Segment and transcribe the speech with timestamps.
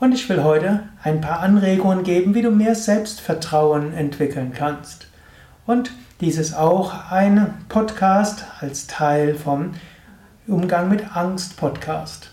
[0.00, 5.06] und ich will heute ein paar Anregungen geben, wie du mehr Selbstvertrauen entwickeln kannst.
[5.66, 5.92] Und
[6.22, 9.72] dies ist auch ein Podcast als Teil vom
[10.46, 12.30] Umgang mit Angst Podcast.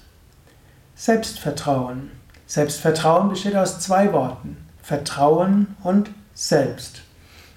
[0.99, 2.09] Selbstvertrauen.
[2.47, 4.57] Selbstvertrauen besteht aus zwei Worten.
[4.81, 7.03] Vertrauen und Selbst.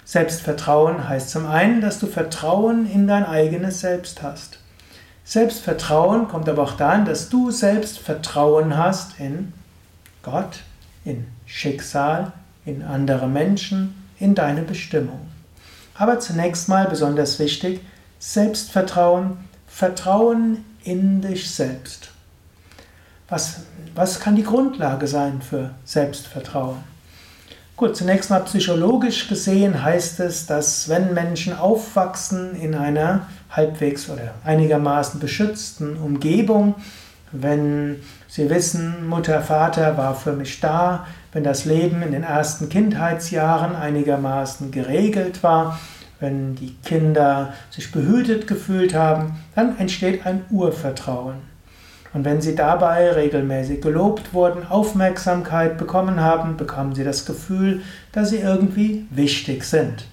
[0.05, 4.59] Selbstvertrauen heißt zum einen, dass du Vertrauen in dein eigenes Selbst hast.
[5.25, 9.53] Selbstvertrauen kommt aber auch daran, dass du selbst Vertrauen hast in
[10.21, 10.59] Gott,
[11.03, 12.33] in Schicksal,
[12.63, 15.19] in andere Menschen, in deine Bestimmung.
[15.95, 17.81] Aber zunächst mal besonders wichtig,
[18.19, 22.11] Selbstvertrauen Vertrauen in dich selbst.
[23.31, 23.61] Was,
[23.95, 26.83] was kann die Grundlage sein für Selbstvertrauen?
[27.77, 34.33] Gut, zunächst mal psychologisch gesehen heißt es, dass wenn Menschen aufwachsen in einer halbwegs oder
[34.43, 36.75] einigermaßen beschützten Umgebung,
[37.31, 42.67] wenn sie wissen, Mutter, Vater war für mich da, wenn das Leben in den ersten
[42.67, 45.79] Kindheitsjahren einigermaßen geregelt war,
[46.19, 51.50] wenn die Kinder sich behütet gefühlt haben, dann entsteht ein Urvertrauen.
[52.13, 57.81] Und wenn sie dabei regelmäßig gelobt wurden, Aufmerksamkeit bekommen haben, bekommen sie das Gefühl,
[58.11, 60.05] dass sie irgendwie wichtig sind.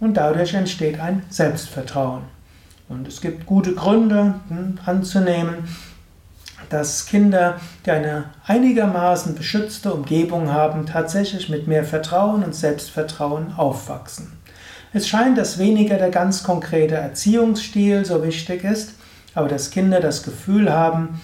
[0.00, 2.22] Und dadurch entsteht ein Selbstvertrauen.
[2.88, 5.68] Und es gibt gute Gründe hm, anzunehmen,
[6.68, 14.32] dass Kinder, die eine einigermaßen beschützte Umgebung haben, tatsächlich mit mehr Vertrauen und Selbstvertrauen aufwachsen.
[14.94, 18.94] Es scheint, dass weniger der ganz konkrete Erziehungsstil so wichtig ist,
[19.34, 21.20] aber dass Kinder das Gefühl haben,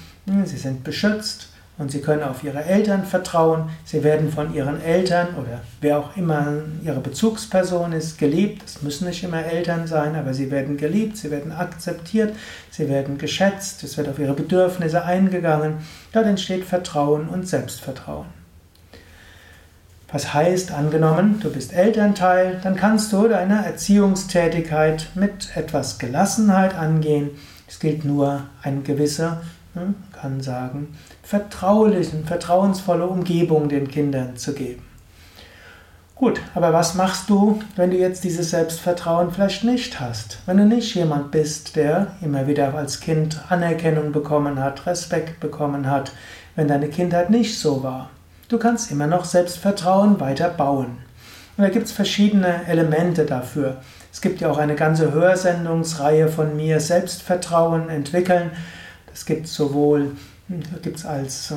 [0.47, 1.49] sie sind beschützt
[1.79, 6.17] und sie können auf ihre Eltern vertrauen, sie werden von ihren Eltern oder wer auch
[6.17, 6.47] immer
[6.83, 8.63] ihre Bezugsperson ist, geliebt.
[8.67, 12.35] Es müssen nicht immer Eltern sein, aber sie werden geliebt, sie werden akzeptiert,
[12.71, 15.75] sie werden geschätzt, es wird auf ihre Bedürfnisse eingegangen.
[16.13, 18.27] Dort entsteht Vertrauen und Selbstvertrauen.
[20.11, 27.31] Was heißt, angenommen, du bist Elternteil, dann kannst du deine Erziehungstätigkeit mit etwas Gelassenheit angehen.
[27.69, 29.43] Es gilt nur eine gewisse,
[29.75, 34.83] man hm, kann sagen, vertrauliche, vertrauensvolle Umgebung den Kindern zu geben.
[36.15, 40.41] Gut, aber was machst du, wenn du jetzt dieses Selbstvertrauen vielleicht nicht hast?
[40.47, 45.89] Wenn du nicht jemand bist, der immer wieder als Kind Anerkennung bekommen hat, Respekt bekommen
[45.89, 46.11] hat,
[46.57, 48.11] wenn deine Kindheit nicht so war.
[48.49, 50.99] Du kannst immer noch Selbstvertrauen weiter bauen.
[51.57, 53.77] Und da gibt es verschiedene Elemente dafür.
[54.13, 58.51] Es gibt ja auch eine ganze Hörsendungsreihe von mir, Selbstvertrauen entwickeln.
[59.19, 60.13] Das gibt es sowohl
[60.81, 61.57] gibt's als äh,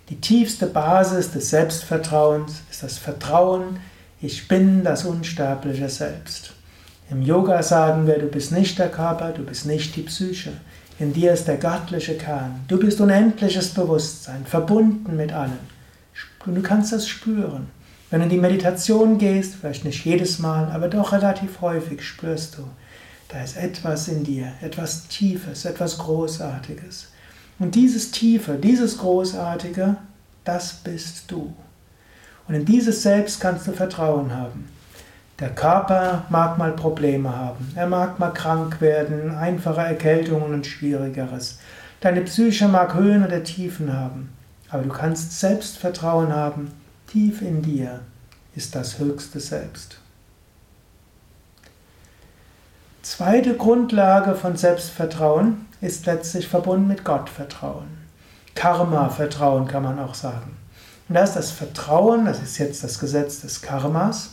[0.09, 3.79] Die tiefste Basis des Selbstvertrauens ist das Vertrauen,
[4.21, 6.53] ich bin das unsterbliche Selbst.
[7.11, 10.53] Im Yoga sagen wir, du bist nicht der Körper, du bist nicht die Psyche.
[10.99, 12.65] In dir ist der göttliche Kern.
[12.69, 15.59] Du bist unendliches Bewusstsein, verbunden mit allem.
[16.49, 17.67] Und du kannst das spüren.
[18.09, 22.57] Wenn du in die Meditation gehst, vielleicht nicht jedes Mal, aber doch relativ häufig spürst
[22.57, 22.63] du,
[23.29, 27.09] da ist etwas in dir, etwas Tiefes, etwas Großartiges.
[27.59, 29.97] Und dieses Tiefe, dieses Großartige,
[30.45, 31.53] das bist du.
[32.49, 34.71] Und in dieses Selbst kannst du Vertrauen haben.
[35.41, 41.59] Der Körper mag mal Probleme haben, er mag mal krank werden, einfache Erkältungen und Schwierigeres.
[42.01, 44.31] Deine Psyche mag Höhen oder Tiefen haben,
[44.71, 46.73] aber du kannst Selbstvertrauen haben,
[47.07, 48.01] tief in dir
[48.55, 49.99] ist das höchste Selbst.
[53.03, 57.87] Zweite Grundlage von Selbstvertrauen ist letztlich verbunden mit Gottvertrauen.
[58.55, 60.57] Karma-Vertrauen kann man auch sagen.
[61.09, 64.31] Und da ist das Vertrauen, das ist jetzt das Gesetz des Karmas,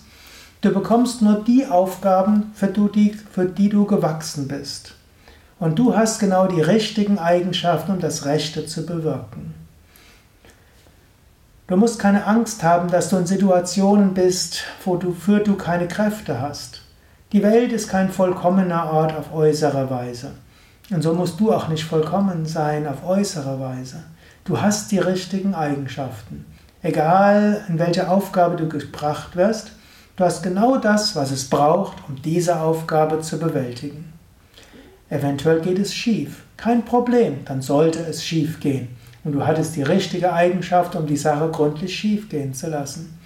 [0.65, 4.95] Du bekommst nur die Aufgaben, für die, für die du gewachsen bist.
[5.59, 9.53] Und du hast genau die richtigen Eigenschaften, um das Rechte zu bewirken.
[11.67, 15.87] Du musst keine Angst haben, dass du in Situationen bist, wo du für du keine
[15.87, 16.81] Kräfte hast.
[17.31, 20.33] Die Welt ist kein vollkommener Ort auf äußere Weise.
[20.91, 24.03] Und so musst du auch nicht vollkommen sein auf äußere Weise.
[24.43, 26.45] Du hast die richtigen Eigenschaften.
[26.83, 29.71] Egal in welche Aufgabe du gebracht wirst,
[30.17, 34.13] du hast genau das, was es braucht, um diese Aufgabe zu bewältigen.
[35.09, 36.43] Eventuell geht es schief.
[36.57, 38.89] Kein Problem, dann sollte es schief gehen.
[39.25, 43.19] Und du hattest die richtige Eigenschaft, um die Sache gründlich schief gehen zu lassen.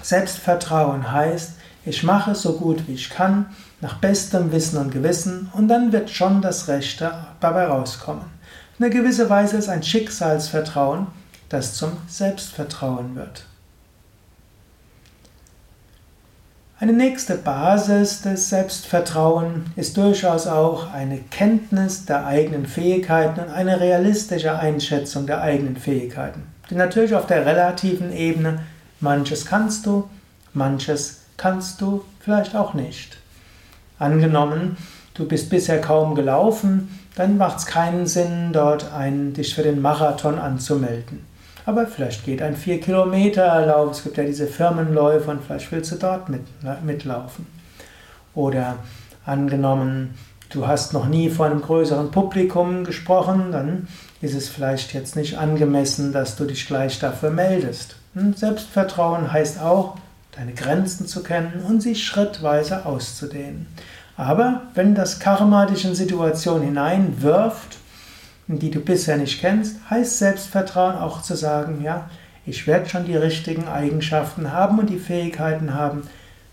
[0.00, 1.54] Selbstvertrauen heißt,
[1.84, 3.46] ich mache so gut wie ich kann,
[3.80, 8.24] nach bestem Wissen und Gewissen, und dann wird schon das Rechte dabei rauskommen.
[8.78, 11.08] In einer gewissen Weise ist ein Schicksalsvertrauen,
[11.48, 13.44] das zum Selbstvertrauen wird.
[16.82, 23.80] Eine nächste Basis des Selbstvertrauens ist durchaus auch eine Kenntnis der eigenen Fähigkeiten und eine
[23.80, 26.42] realistische Einschätzung der eigenen Fähigkeiten.
[26.70, 28.60] Denn natürlich auf der relativen Ebene,
[28.98, 30.08] manches kannst du,
[30.54, 33.18] manches kannst du vielleicht auch nicht.
[33.98, 34.78] Angenommen,
[35.12, 39.82] du bist bisher kaum gelaufen, dann macht es keinen Sinn, dort einen, dich für den
[39.82, 41.26] Marathon anzumelden.
[41.66, 46.28] Aber vielleicht geht ein 4-Kilometer-Lauf, es gibt ja diese Firmenläufe und vielleicht willst du dort
[46.28, 47.46] mit, ne, mitlaufen.
[48.34, 48.76] Oder
[49.26, 50.14] angenommen,
[50.50, 53.88] du hast noch nie vor einem größeren Publikum gesprochen, dann
[54.20, 57.96] ist es vielleicht jetzt nicht angemessen, dass du dich gleich dafür meldest.
[58.14, 59.96] Hm, Selbstvertrauen heißt auch,
[60.36, 63.66] deine Grenzen zu kennen und sie schrittweise auszudehnen.
[64.16, 67.78] Aber wenn das Karma dich in Situationen hineinwirft,
[68.58, 72.10] die du bisher nicht kennst, heißt Selbstvertrauen auch zu sagen, ja,
[72.46, 76.02] ich werde schon die richtigen Eigenschaften haben und die Fähigkeiten haben,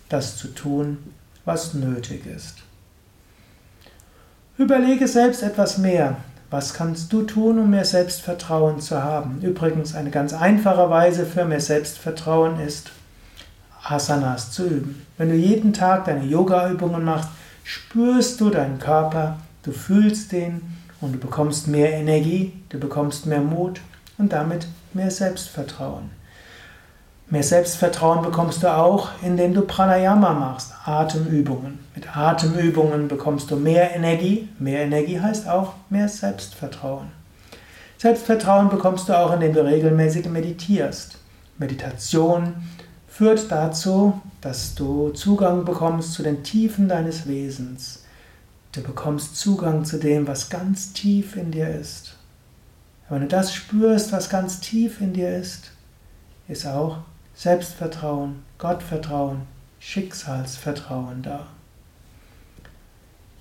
[0.10, 0.98] das zu tun,
[1.46, 2.58] was nötig ist.
[4.58, 6.18] Überlege selbst etwas mehr.
[6.50, 9.42] Was kannst du tun, um mehr Selbstvertrauen zu haben?
[9.42, 12.92] Übrigens, eine ganz einfache Weise für mehr Selbstvertrauen ist,
[13.84, 15.06] Asanas zu üben.
[15.18, 17.30] Wenn du jeden Tag deine Yoga-Übungen machst,
[17.64, 23.42] spürst du deinen Körper, du fühlst den und du bekommst mehr Energie, du bekommst mehr
[23.42, 23.82] Mut
[24.18, 26.10] und damit mehr Selbstvertrauen.
[27.30, 31.80] Mehr Selbstvertrauen bekommst du auch, indem du Pranayama machst, Atemübungen.
[31.94, 34.48] Mit Atemübungen bekommst du mehr Energie.
[34.60, 37.12] Mehr Energie heißt auch mehr Selbstvertrauen.
[37.98, 41.18] Selbstvertrauen bekommst du auch, indem du regelmäßig meditierst.
[41.58, 42.54] Meditation
[43.10, 48.06] führt dazu, dass du Zugang bekommst zu den Tiefen deines Wesens.
[48.78, 52.16] Du bekommst Zugang zu dem, was ganz tief in dir ist.
[53.10, 55.72] Wenn du das spürst, was ganz tief in dir ist,
[56.48, 57.00] ist auch
[57.34, 59.42] Selbstvertrauen, Gottvertrauen,
[59.80, 61.48] Schicksalsvertrauen da.